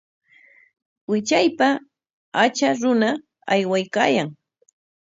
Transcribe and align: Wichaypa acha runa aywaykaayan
Wichaypa 1.09 1.67
acha 2.43 2.69
runa 2.81 3.09
aywaykaayan 3.53 4.29